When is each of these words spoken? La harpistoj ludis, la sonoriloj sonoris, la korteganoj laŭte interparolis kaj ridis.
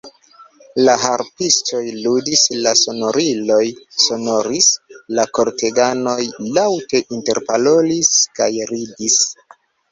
La 0.87 0.93
harpistoj 1.01 1.81
ludis, 2.05 2.41
la 2.63 2.73
sonoriloj 2.79 3.61
sonoris, 4.07 4.71
la 5.21 5.29
korteganoj 5.41 6.19
laŭte 6.59 7.05
interparolis 7.21 8.13
kaj 8.41 8.53
ridis. 8.77 9.25